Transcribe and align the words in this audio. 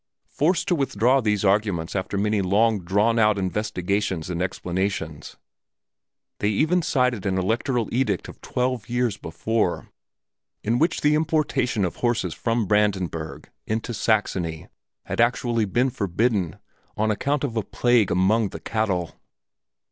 Forced 0.31 0.67
to 0.69 0.73
withdraw 0.73 1.21
these 1.21 1.45
arguments 1.45 1.95
after 1.95 2.17
many 2.17 2.41
long 2.41 2.79
drawn 2.83 3.19
out 3.19 3.37
investigations 3.37 4.31
and 4.31 4.41
explanations, 4.41 5.37
they 6.39 6.49
even 6.49 6.81
cited 6.81 7.23
an 7.27 7.37
electoral 7.37 7.87
edict 7.93 8.27
of 8.27 8.41
twelve 8.41 8.89
years 8.89 9.17
before, 9.17 9.89
in 10.63 10.79
which 10.79 11.01
the 11.01 11.13
importation 11.13 11.85
of 11.85 11.97
horses 11.97 12.33
from 12.33 12.65
Brandenburg 12.65 13.51
into 13.67 13.93
Saxony 13.93 14.69
had 15.05 15.21
actually 15.21 15.65
been 15.65 15.91
forbidden, 15.91 16.57
on 16.97 17.11
account 17.11 17.43
of 17.43 17.55
a 17.55 17.61
plague 17.61 18.09
among 18.09 18.49
the 18.49 18.59
cattle. 18.59 19.21